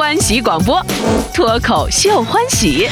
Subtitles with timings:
[0.00, 0.82] 欢喜广播，
[1.34, 2.88] 脱口秀欢喜。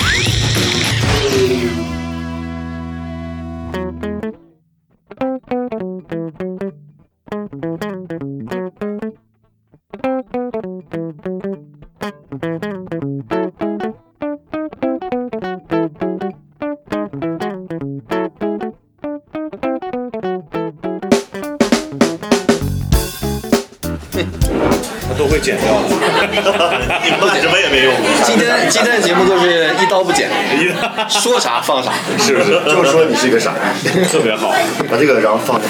[31.09, 31.93] 说啥放啥。
[32.19, 32.51] 是不是？
[32.65, 34.53] 就说你是一个傻逼，特别好。
[34.91, 35.69] 把这个然后放下。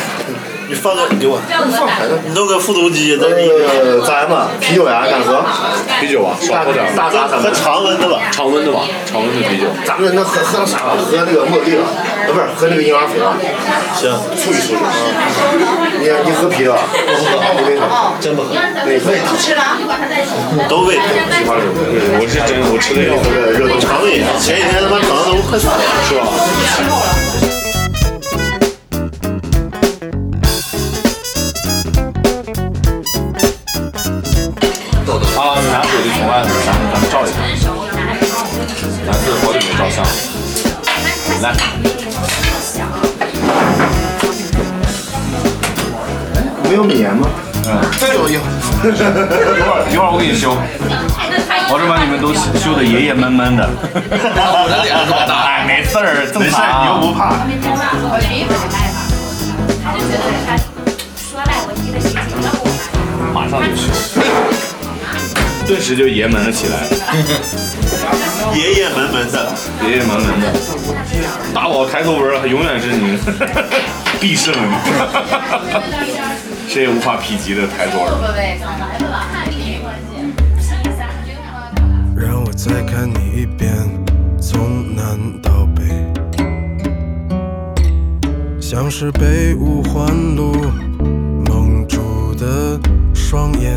[0.68, 1.40] 你放个，你给我，
[2.26, 5.42] 你弄个复读机，那个咱嘛，啤酒呀，敢喝。
[5.98, 6.84] 啤酒啊，少喝点。
[6.94, 9.64] 大扎喝常温的吧，常温的吧，常温的啤酒。
[9.86, 11.00] 咱们那喝喝啥了？
[11.00, 11.84] 喝那个茉莉了，
[12.26, 13.34] 呃，不是喝那个婴儿肥了。
[13.96, 14.80] 行，处理处理。
[16.00, 16.76] 你你喝啤了？
[16.76, 17.88] 不喝，我跟你说，
[18.20, 18.52] 真不喝。
[18.52, 19.08] 那胃疼。
[20.68, 21.02] 都胃疼。
[22.20, 23.16] 我是真，我吃的药。
[23.56, 27.27] 热肠胃，前几天他妈疼的都快死了，是吧？
[36.28, 37.34] 外面咱们咱们照一下，
[39.06, 40.04] 咱是好久没照相。
[40.04, 40.10] 了，
[41.40, 41.44] 来，
[46.64, 47.26] 没有棉吗？
[47.64, 47.80] 嗯，
[48.12, 50.54] 有有，一会儿一会儿我给你修，
[51.70, 53.66] 保证把你们都修的爷爷闷闷的。
[53.80, 56.84] 我的脸这么大，哎，没事儿，正没事，常。
[56.84, 57.40] 你又不怕。
[63.32, 63.88] 马上就修，
[65.68, 66.88] 顿时就爷们了起来，
[68.56, 69.52] 爷爷们闷的，
[69.86, 70.50] 爷爷们闷的。
[71.54, 73.18] 大宝抬头纹永远是你
[74.18, 74.54] 必胜，
[76.66, 78.06] 谁也无法匹及的抬头纹。
[82.16, 83.70] 让我再看你一遍，
[84.40, 85.84] 从南到北，
[88.58, 90.72] 像是被五环路
[91.46, 92.80] 蒙住的
[93.14, 93.76] 双眼。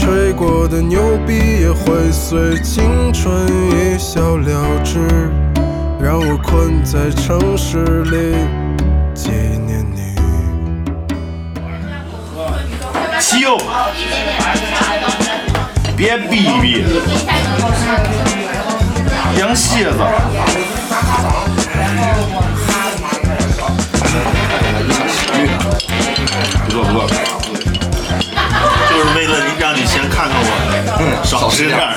[0.00, 5.30] 吹过的牛逼也会随青春一笑了之，
[6.00, 8.34] 让我困在城市里
[9.14, 10.16] 纪念你。
[15.94, 16.84] 别逼逼，
[19.38, 19.98] 羊蝎子。
[26.64, 27.39] 不错不错，
[30.20, 31.96] 看看我，少吃点儿。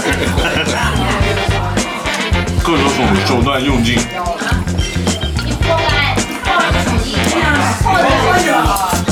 [2.64, 4.00] 各种手手段用尽。
[7.84, 9.03] 好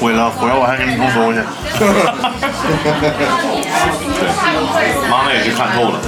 [0.00, 1.40] 别回了，毁了我还给你弄东西。
[5.10, 6.00] 妈妈也是看透了。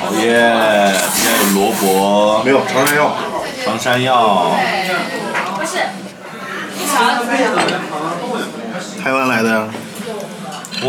[0.00, 0.92] 好耶！
[1.14, 3.14] 今天有萝卜，没有长山药。
[3.64, 4.56] 长山药，
[9.02, 9.68] 台湾来的呀？
[10.84, 10.88] 哇，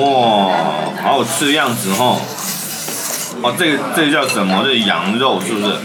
[1.04, 2.20] 好好吃的样子哦。
[3.42, 4.64] 哦，这个这个叫什么？
[4.64, 5.76] 这羊肉是不是？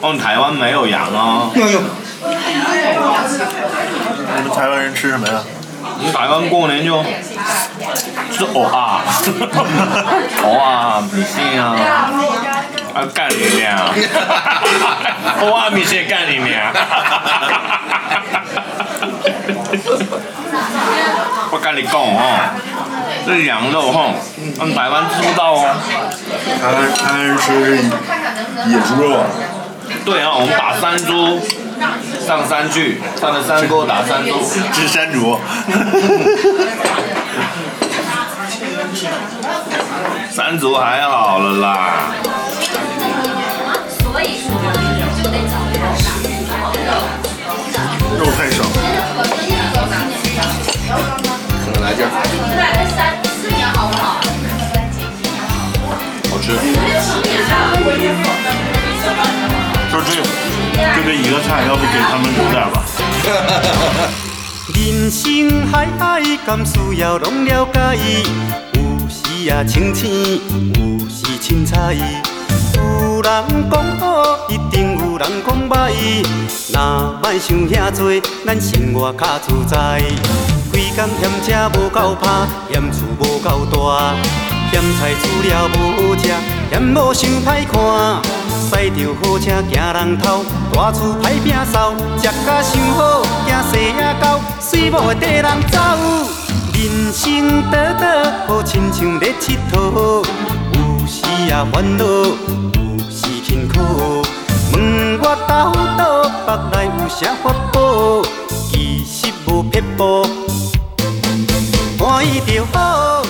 [0.00, 1.50] 哦，台湾没有羊啊。
[1.54, 1.60] 你
[4.42, 5.42] 们台湾人吃什么呀？
[6.00, 7.02] 我们台湾过年就
[8.32, 9.00] 吃藕啊，
[10.44, 11.74] 藕啊，米线啊，
[12.94, 13.88] 啊干你娘！
[15.40, 16.62] 藕啊，米线干里面！
[21.50, 22.50] 我跟你讲哦，
[23.26, 24.10] 这羊肉哈，
[24.60, 25.74] 我们台湾吃不到哦。
[26.60, 27.46] 台湾台湾人吃
[28.68, 29.26] 野猪肉啊。
[30.08, 31.38] 对啊，我们打山猪，
[32.26, 34.40] 上山去，上了山沟打山猪。
[34.72, 35.38] 吃山竹。
[40.30, 42.14] 三足还好了啦。
[48.18, 48.64] 肉太少，
[51.64, 52.08] 可能来这儿
[56.30, 56.56] 好吃。
[60.04, 60.22] 就这
[60.94, 62.84] 就这一个菜，要不给他们留点吧。
[64.74, 67.96] 人生海海，甘需要拢了解？
[68.74, 70.40] 有时啊清醒，
[70.74, 71.94] 有时凊彩。
[72.74, 75.92] 有人讲好，一定有人讲歹。
[76.72, 80.02] 若莫想遐多，咱生活较自在。
[80.70, 84.14] 规工嫌车无够拍，嫌厝无够大，
[84.70, 86.28] 嫌菜煮了无好食，
[86.70, 88.37] 嫌某想歹看。
[88.70, 90.44] 驶着好车行人头，
[90.74, 95.78] 大厝歹摒扫，食甲想好，惊细仔狗，水某会缀人走。
[96.74, 100.22] 人生短短，好亲像咧佚佗，
[100.74, 104.22] 有时啊烦恼，有时辛苦。
[104.74, 108.22] 问我到倒，腹内有啥法宝？
[108.70, 110.26] 其实无撇步，
[111.98, 113.22] 欢喜就好。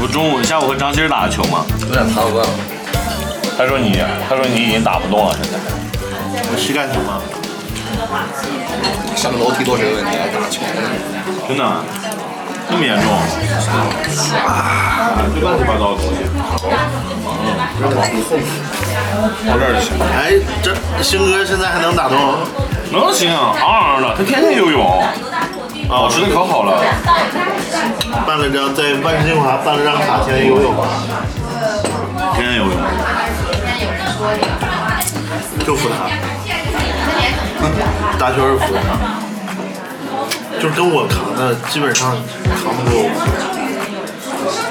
[0.00, 2.77] 我中午下午和张鑫打的球嘛，有点爬不惯了。
[3.58, 5.58] 他说你，他说你已经打不动了，现在。
[6.48, 7.18] 我膝盖疼吗？
[9.16, 10.70] 上楼梯都是个问题，还打球呢。
[11.48, 11.64] 真的，
[12.70, 13.10] 那么严重？
[14.46, 16.22] 啊，这乱七八糟的东西。
[19.44, 19.90] 到这儿就行。
[20.14, 20.70] 哎，这
[21.02, 22.16] 星哥现在还能打动？
[22.92, 25.02] 能行，昂昂的，他天天游泳。
[25.90, 26.78] 啊，我吃的可好了。
[28.24, 30.72] 办了张在万金华办了张卡，天天游泳，
[32.36, 32.78] 天天游泳。
[35.64, 35.96] 就服他，
[38.18, 38.74] 大圈儿服。
[38.74, 38.88] 他，
[40.60, 43.10] 就跟我扛的基本上扛不过我，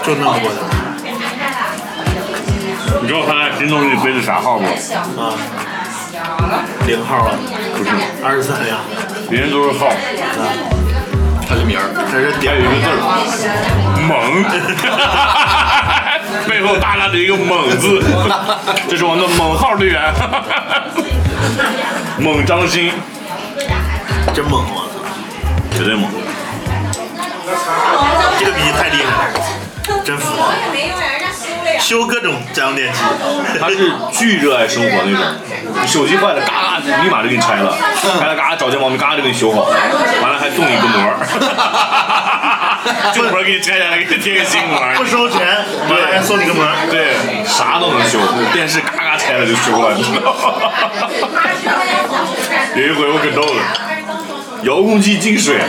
[0.04, 0.60] 就那么多的。
[3.02, 4.68] 你知道他在心动里背的啥号吗？
[5.18, 5.34] 啊，
[6.86, 7.32] 零号啊，
[7.78, 7.90] 不是，
[8.26, 8.80] 二十三呀，
[9.30, 9.88] 别人都是号，
[11.48, 12.98] 他的名儿，这是点一个字儿，
[14.08, 14.44] 猛，
[16.48, 18.04] 背后大大的一个猛字，
[18.90, 20.14] 这是我们的猛号队员，
[22.20, 22.92] 猛张鑫，
[24.34, 25.00] 真猛，我操，
[25.72, 26.10] 绝对猛。
[28.40, 29.40] 这个比喻太厉害了，
[30.04, 30.54] 真服了，
[31.80, 33.00] 修各种家用电器，
[33.60, 35.24] 他是巨热爱生活那种，
[35.82, 37.74] 你手机坏了，嘎立马就给你拆了，
[38.20, 39.62] 拆了嘎找见毛病，嘎就给你修好，
[40.22, 41.18] 完了还送你一个膜儿，
[43.14, 45.40] 这膜给你拆下来，给你贴个新膜不，收钱，
[45.90, 47.16] 完了还送你个膜，对，
[47.46, 48.20] 啥都能修，
[48.54, 50.40] 电视嘎嘎拆了就修了，你知道吗？
[52.76, 53.62] 有一回我可逗了，
[54.64, 55.66] 遥控器进水了，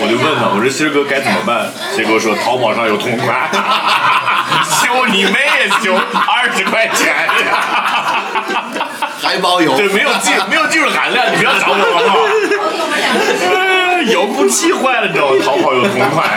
[0.00, 1.70] 我就问他，我说鑫哥该怎么办？
[1.94, 3.50] 鑫儿哥说淘宝上有同款，
[4.64, 7.14] 修你妹呀修，二十块钱。
[9.22, 9.74] 还包邮。
[9.76, 12.16] 对，没有技没有技术含量，你不要找我好不好？
[13.96, 15.36] 呃遥控器坏了，你知道吗？
[15.42, 16.28] 淘宝有同款。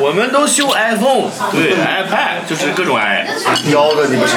[0.00, 3.26] 我们都修 iPhone，对 iPad 就是各种 i。
[3.70, 4.36] 腰的你不吃？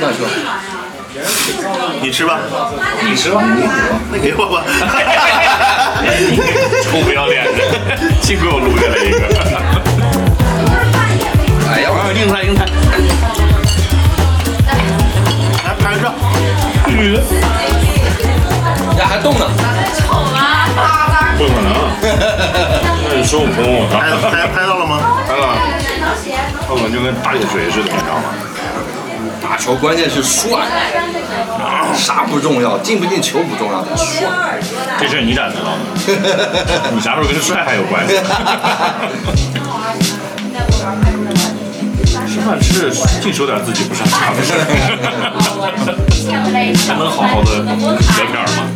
[0.00, 0.24] 那就
[2.00, 2.38] 你吃吧，
[3.02, 3.42] 你吃吧，
[4.10, 4.64] 那给我吧。
[6.84, 7.50] 臭不要脸的，
[8.22, 9.18] 幸亏我录下来一个。
[11.70, 12.64] 哎呀，啊，硬菜硬菜，
[15.64, 16.14] 来拍个照，
[18.98, 19.46] 呀还动呢。
[21.38, 21.68] 不可能，
[23.08, 24.92] 那是孙悟空，拍拍拍到了吗？
[25.24, 25.56] 拍了，
[26.66, 28.24] 看了就跟打铁锤似的，你知道吗？
[29.40, 30.48] 打球关键是帅，
[31.94, 34.58] 啥不重要，进不进球不重要，得帅。
[34.98, 36.90] 这事儿你咋知道的？
[36.92, 38.18] 你啥时候跟帅还有关系？
[42.78, 44.62] 吃饭吃净说点自己不擅长的事儿，
[46.86, 48.70] 还 能好好的聊天吗？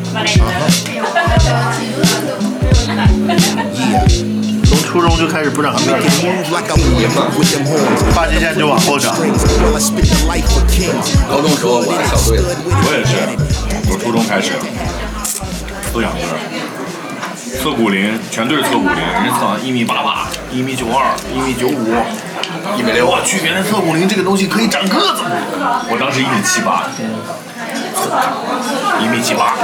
[4.67, 6.01] 从初中就开始不长个儿，
[8.13, 9.15] 发际线就往后长。
[11.31, 13.15] 高中时候我还小队的，我也是，
[13.89, 14.51] 我初中开始
[15.93, 16.35] 都长个儿，
[17.63, 21.95] 测骨龄全队是测骨龄，人家测一米八八、一米九二、一米九五、
[22.77, 23.07] 一米六。
[23.07, 25.23] 我去，原来测骨龄这个东西可以长个子。
[25.89, 26.85] 我当时一米七八，
[29.01, 29.55] 一米七八。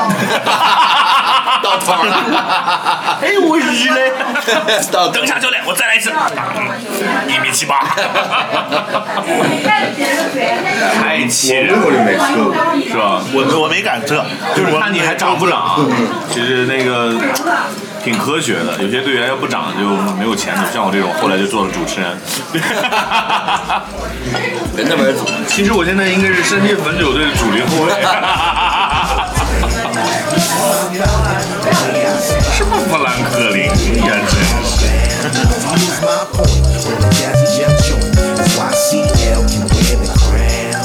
[1.60, 4.12] 到头了，哎，我日嘞！
[5.12, 6.12] 等一下，教练，我再来一次。
[7.26, 7.80] 一米七八，
[10.94, 12.54] 太气人了，我就没吃过。
[12.86, 13.20] 是吧？
[13.34, 14.24] 我我没敢测，
[14.54, 15.80] 就是我看你还长不长。
[16.30, 17.14] 其实那个
[18.08, 19.84] 挺科学的，有些队员要不长就
[20.14, 20.62] 没有前途。
[20.72, 22.16] 像我这种，后来就做了主持人。
[24.74, 27.92] 人家为主，其实我现在应该是山西汾酒队的主力后卫。
[32.56, 33.66] 什么富兰克林
[34.06, 34.88] 呀，真是。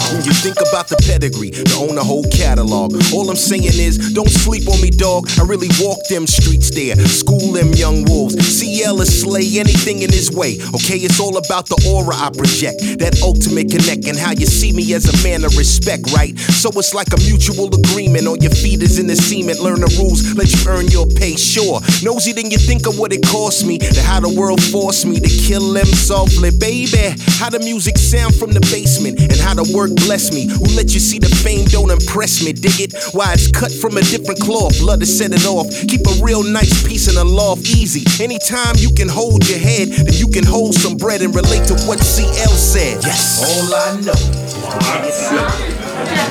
[0.03, 0.23] Crown.
[0.23, 2.93] You think about the pedigree, to own a whole catalog.
[3.13, 5.29] All I'm saying is, don't sleep on me, dog.
[5.39, 8.35] I really walk them streets there, school them young wolves.
[8.35, 10.59] CL is slay anything in his way.
[10.75, 14.71] Okay, it's all about the aura I project, that ultimate connect, and how you see
[14.71, 16.37] me as a man of respect, right?
[16.37, 18.27] So it's like a mutual agreement.
[18.27, 19.59] On your feet is in the cement.
[19.59, 21.35] Learn the rules, let you earn your pay.
[21.35, 25.05] Sure, nosy then you think of what it cost me, to how the world forced
[25.05, 27.15] me to kill them softly, baby.
[27.39, 30.46] How the music sound from the basement, and how the work bless me.
[30.48, 32.52] Who let you see the fame don't impress me?
[32.52, 32.94] Dig it?
[33.12, 34.80] Why it's cut from a different cloth.
[34.80, 35.68] Love to set it off.
[35.88, 38.04] Keep a real nice piece in the loft easy.
[38.22, 41.74] Anytime you can hold your head, then you can hold some bread and relate to
[41.86, 43.02] what CL said.
[43.04, 43.42] Yes.
[43.42, 44.14] All I know.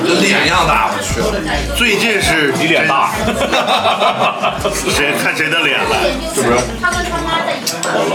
[0.04, 1.20] 跟脸一样大，我去。
[1.76, 3.12] 最近是你脸大，
[4.96, 5.94] 谁看谁的脸了？
[6.34, 6.54] 是不是？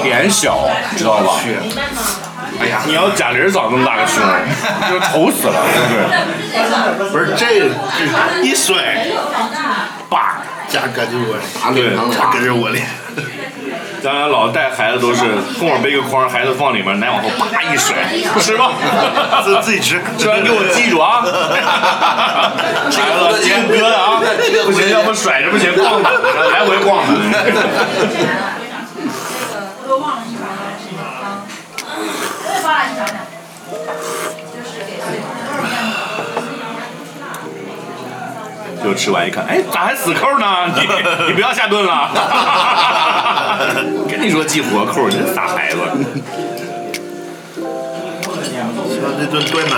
[0.04, 0.68] 脸小，
[0.98, 1.42] 知道吧？
[2.61, 4.21] 哎呀，你要贾玲长这么大个胸，
[4.91, 5.79] 就丑死了，是
[7.05, 7.11] 不是？
[7.11, 9.07] 不是这，这一甩，
[10.09, 10.39] 叭，
[10.69, 12.87] 夹搁着我，打脸上夹搁着我脸。
[14.03, 15.25] 咱俩老带孩子都是
[15.61, 17.97] 后面背个筐，孩子放里面，奶往后叭一甩，
[18.41, 18.71] 吃吧，
[19.45, 21.23] 自自己吃，吃完给我记住啊！
[22.91, 24.21] 孩子，接哥的啊，
[24.67, 26.11] 不行，要不甩着不行，晃的，
[26.51, 26.77] 来回
[32.69, 33.03] 晃的。
[38.85, 40.47] 就吃完一看，哎，咋还死扣呢？
[40.77, 40.83] 你
[41.29, 42.11] 你不要下顿了。
[44.09, 45.79] 跟你说系活扣，真傻孩子。
[48.45, 49.75] 希望这顿断奶。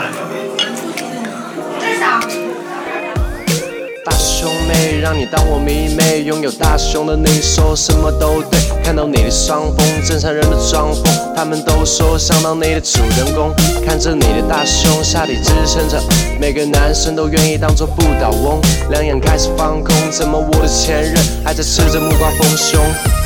[4.02, 8.58] 大胸妹让你当我迷妹，拥有大胸的你说什么都对。
[8.82, 11.04] 看到你的双峰，正常人的装疯，
[11.36, 13.52] 他们都说想当你的主人公。
[13.84, 16.02] 看着你的大胸，下体支撑着，
[16.40, 18.58] 每个男生都愿意当做不倒翁。
[18.90, 22.80] 两眼开始放空，怎么我的前任还在吃着木瓜丰胸？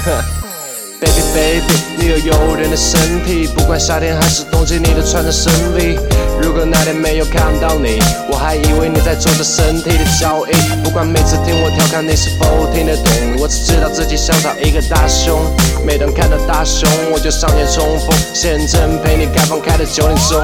[0.04, 0.43] 哼。
[1.04, 5.98] Baby baby，你有诱人的身体，不管夏天还是冬季，你都穿着深 V。
[6.40, 7.98] 如果那天没有看到你，
[8.30, 10.52] 我还以为你在做着身体的交易。
[10.82, 13.12] 不管每次听我调侃，你是否听得懂？
[13.38, 15.38] 我只知道自己想找一个大胸。
[15.84, 18.16] 每当看到大胸，我就上前冲锋。
[18.32, 20.40] 现正陪你开放开的九点钟，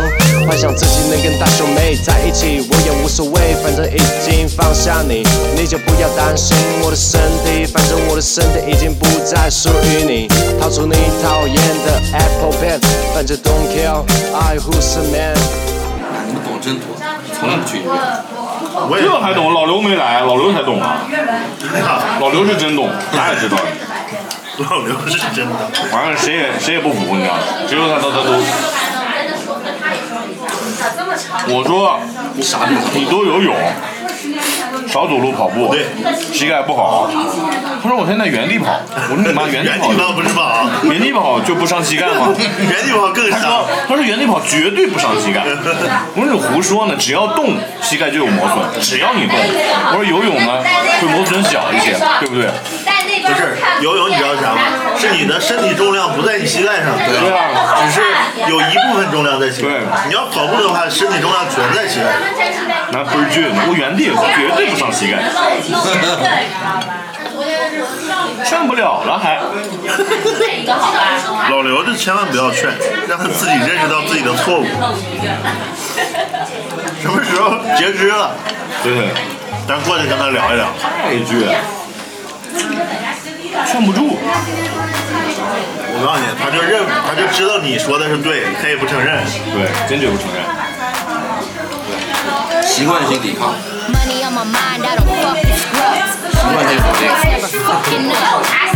[0.47, 5.25] 幻想自己能跟大胸妹在一起，我也无所谓，反正已经放下你，
[5.57, 10.29] 你就不要担心我的身体，反正我的身体已经不再属于你。
[10.61, 12.79] 掏出你讨厌的 Apple Pen，
[13.14, 14.05] 反正 don't care
[14.37, 15.35] I who's a man。
[16.26, 16.85] 你们懂真多，
[17.33, 17.90] 从来不去医院。
[17.90, 19.55] 我这还懂？
[19.55, 21.00] 老刘没来，老刘才懂啊。
[22.21, 23.57] 老刘是真懂，他也知道。
[24.59, 25.57] 老刘是真的。
[25.90, 27.40] 反正谁也谁也不服，你知道吗？
[27.67, 28.37] 只有他他他都。
[31.49, 31.99] 我说，
[32.93, 33.57] 你都游泳，
[34.90, 35.87] 少走路跑步，对，
[36.32, 37.09] 膝盖不好。
[37.82, 42.35] 他说我现在原地跑，我说你妈 原地跑原地，跑不原地跑就不伤膝盖吗？
[42.37, 43.64] 原地跑更他说伤。
[43.88, 45.44] ：“他说原地跑绝对不伤膝盖。
[46.14, 48.59] ”我说：“你胡说呢，只要动，膝盖就有磨损。
[48.82, 49.37] 只要你动。”
[49.94, 50.62] 我说：“游泳呢，
[51.00, 52.49] 会磨损小一些，对不对
[53.32, 54.60] 不是游泳，你知道啥吗？
[54.99, 57.14] 是你的身体重量不在你膝盖上，对
[57.82, 58.02] 只是
[58.50, 59.87] 有一部分重量在膝盖上。
[60.08, 62.20] 你要跑步的话，身体重量全在膝盖上。？”
[62.92, 65.22] 那倍儿倔，我原地绝对不伤膝盖，
[68.44, 69.38] 劝不了了还。
[71.50, 72.68] 老刘就千万不要劝，
[73.08, 74.66] 让他自己认识到自己的错误。
[77.00, 78.32] 什么时候截肢了，
[78.82, 79.10] 对，
[79.68, 80.66] 咱过去跟他聊一聊。
[80.82, 81.46] 太倔，
[83.67, 84.19] 劝不住。
[85.93, 89.25] 我告诉你，他就认，他就知道你说的是对，他也不承认。
[89.52, 90.45] 对，坚决不承认。
[92.64, 93.55] 习惯性抵抗
[93.90, 96.17] ，Money on my mind, I don't fuck with scrubs.
[96.33, 97.11] 习惯性否定。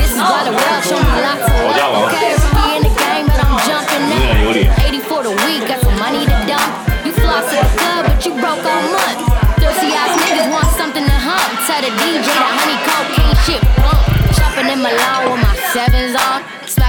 [0.05, 0.85] Is why the world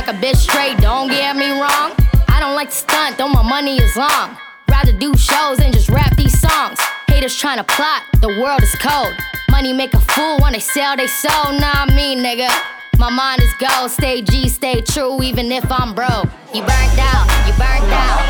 [0.06, 1.92] Smack a bitch straight, don't get me wrong.
[2.28, 4.38] I don't like to stunt, though my money is long.
[4.70, 6.80] Rather do shows and just rap these songs.
[7.08, 9.14] Haters tryna plot, the world is cold.
[9.50, 12.50] Money make a fool when they sell they soul, nah me nigga.
[12.98, 16.30] My mind is gold, stay G, stay true, even if I'm broke.
[16.54, 18.24] You burnt out, you burnt out.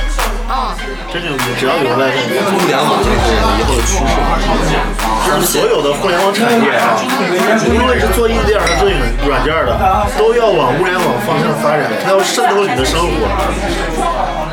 [0.50, 0.74] Uh.
[1.14, 4.14] 真正你只要留在互联网这是以后的趋势。
[5.26, 6.98] 就是所有的互联网产业啊，
[7.70, 8.90] 无论是做硬件还是做
[9.28, 9.78] 软件的，
[10.18, 13.28] 都要往物联网方向发展，它要渗透你的生活。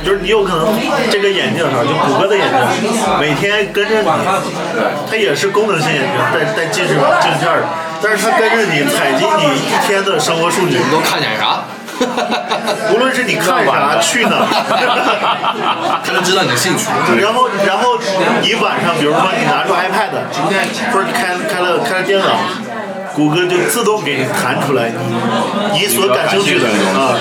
[0.04, 0.74] 就是你有可能
[1.10, 2.46] 这个眼镜哈，就谷歌的眼
[2.80, 4.08] 镜，每天跟着你，
[5.10, 7.00] 它也是功能性眼镜，带带近视镜
[7.38, 7.64] 片的，
[8.02, 10.78] 但是它跟着你采集你一天的生活数据。
[10.78, 11.62] 你都看见啥？
[12.92, 14.42] 无论是你看啥去哪儿，
[16.04, 16.88] 它能知道你的兴趣。
[17.20, 17.96] 然后，然后
[18.40, 20.10] 你晚上，比如说你拿出 iPad，
[20.92, 22.26] 或者开开了开了电脑，
[23.14, 26.66] 谷歌就自动给你弹出来你你所感兴趣的
[26.98, 27.14] 啊，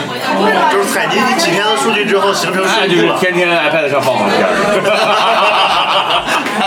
[0.72, 3.20] 就是采集你几天的数据之后形成那就是数据了。
[3.20, 4.50] 天天 iPad 上放黄片儿，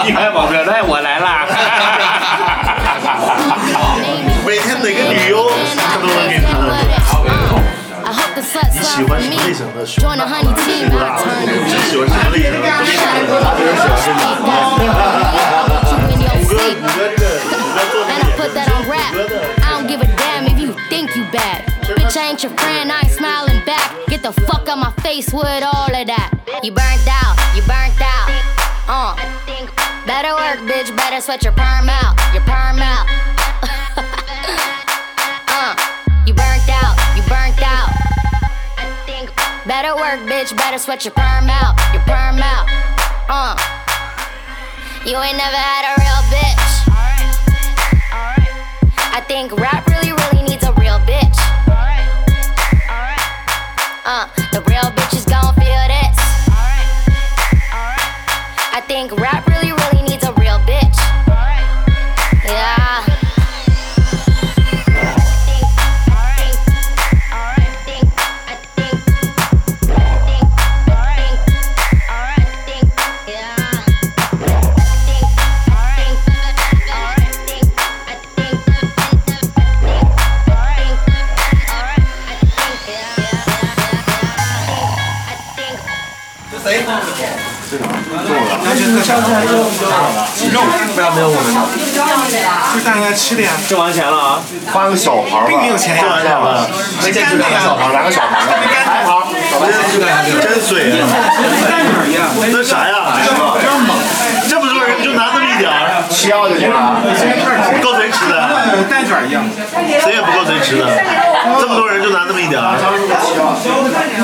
[0.06, 1.47] 一开毛片儿，哎，我来啦！
[4.63, 6.74] 每天哪个女优，它都能给你弹出来。
[8.05, 9.36] I hope the sluts 你喜 love 欢 for 什 me.
[9.36, 10.03] 么类型的胸？
[10.03, 12.65] Join the honey team, 不 I 大， turn 你喜欢什么类型的？
[12.69, 13.07] 都喜欢
[15.89, 16.75] you in your 谷歌 sleep.
[16.79, 19.13] 谷歌这个谷歌做的 And I put that on rap.
[19.62, 21.59] I don't give a damn if you think you bad.
[21.83, 23.91] Bitch, I ain't your friend, I ain't smiling back.
[24.07, 26.31] Get the fuck out my face with all of that.
[26.63, 28.29] You burnt out, you burnt out.
[28.88, 29.15] Uh.
[30.07, 32.17] Better work, bitch, better sweat your perm out.
[32.33, 33.05] Your perm out.
[39.66, 41.75] Better work, bitch, better sweat your perm out.
[41.94, 42.68] Your perm out.
[43.30, 43.56] Uh.
[45.06, 46.64] You ain't never had a real bitch.
[49.16, 50.33] I think rap really, really
[92.75, 93.50] 就大家吃的呀。
[93.69, 94.41] 挣完钱了啊！
[94.73, 95.47] 花个小牌吧。
[95.49, 96.02] 并没有钱呀。
[96.02, 96.69] 挣完钱了，
[97.02, 98.41] 没见就两个小牌，两个小牌。
[98.47, 99.11] 白牌，
[99.50, 99.67] 小白
[100.43, 101.07] 真水啊！
[102.52, 103.15] 那啥呀？
[104.49, 107.00] 这么多人就拿这么一点儿，七幺就行了。
[107.83, 108.37] 够谁吃的？
[108.91, 109.45] 蛋卷一样。
[110.02, 110.87] 谁也不够谁吃的，
[111.61, 112.76] 这么多人就拿那么一点儿。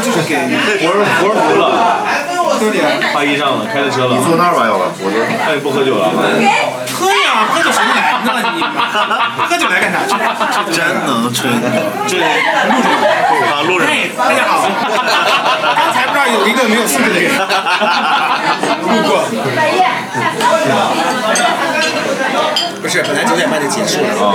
[0.03, 0.37] 就是给
[0.87, 2.05] 活儿活儿服了，
[3.13, 4.17] 发衣裳了，开着车了。
[4.17, 5.17] 你坐那儿吧，要不我这。
[5.47, 6.11] 那你不喝酒了？
[6.93, 7.95] 喝呀，喝酒什么
[9.49, 9.99] 喝酒来干啥？
[10.71, 11.49] 真能吹，
[12.07, 12.29] 这路人
[13.51, 13.89] 啊，路人。
[13.89, 14.69] 嘿，大家好。
[15.77, 19.25] 刚才不知道有一个没有素质的人路过。
[22.91, 24.09] 不是，本来九点半就结束了。
[24.11, 24.27] 然后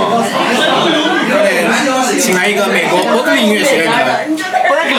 [0.88, 4.24] 呢，请来一个美国伯克利音乐学院的
[4.66, 4.96] 伯克利，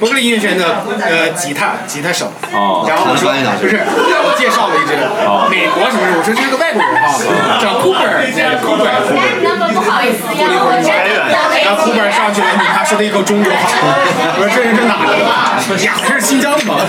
[0.00, 2.32] 伯克利音乐学院的呃吉他吉他手。
[2.54, 3.76] 哦然后我说不是，
[4.24, 4.96] 我介绍了一支
[5.50, 7.12] 美国什么什么，我说这是个外国人哈，
[7.60, 8.88] 叫 Cooper，Cooper。
[9.74, 10.80] 不好意思，过了一会儿，
[11.62, 13.68] 然后 Cooper 上去了，你他说的一口中国话，
[14.40, 15.12] 我说这人是哪的？
[15.84, 16.74] 呀，这是新疆的吗？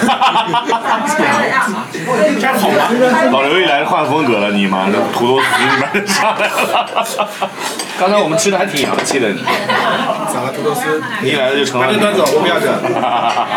[2.40, 2.88] 这样好吗？
[3.32, 7.06] 老刘一来换风格了，你妈的土豆丝里面上来了。
[8.00, 9.44] 刚才我们吃的还挺洋气的，你
[10.32, 11.02] 咋了，土豆丝？
[11.22, 11.88] 你一来了就成了。
[11.88, 12.72] 把这端走，我不要这。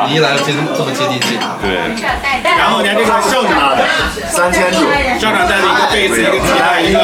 [0.09, 1.39] 你一来了就这么接地气。
[1.63, 1.95] 对。
[2.59, 3.77] 然后人家这个校长
[4.29, 4.83] 三千九，
[5.21, 6.99] 校长带了一个贝斯，一个吉他，一个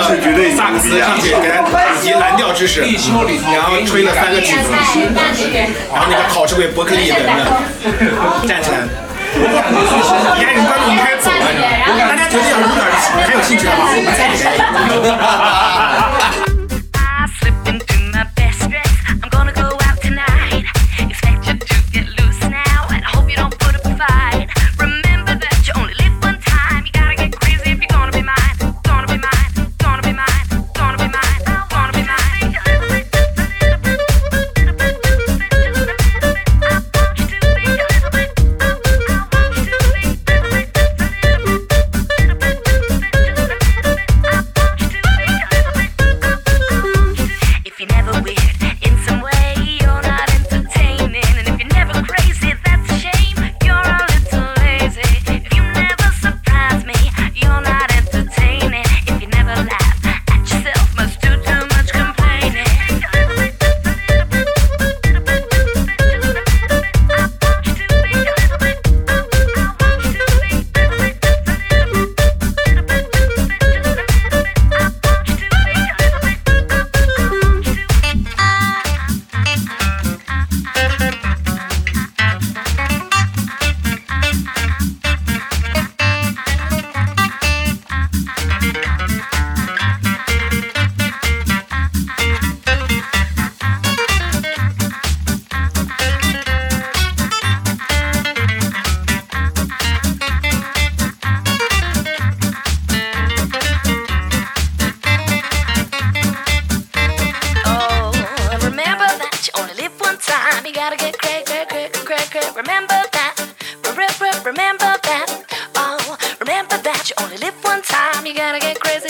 [0.56, 4.72] 萨克斯上去给他普及蓝调知识，然后吹了三个曲子，
[5.94, 7.46] 然后那个考试委伯克利的人呢
[8.46, 8.78] 站起来。
[9.38, 11.36] 底下人观众已经开始走了？
[12.08, 12.82] 大家觉得要是有点
[13.26, 14.20] 还有兴趣的话，我们再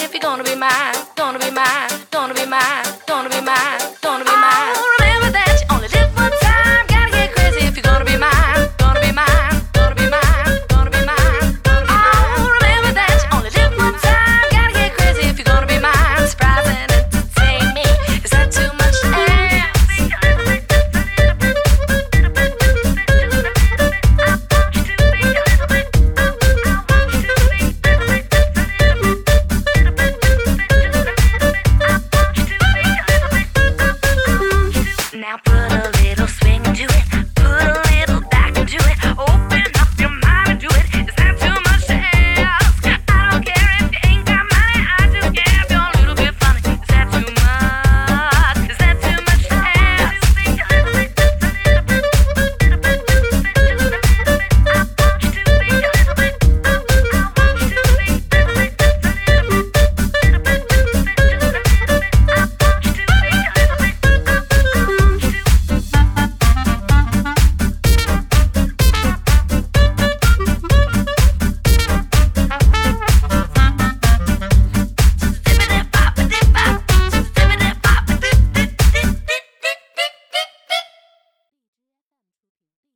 [0.08, 4.24] if you're gonna be mine, gonna be mine, gonna be mine, gonna be mine, gonna
[4.24, 4.87] be mine, gonna be mine.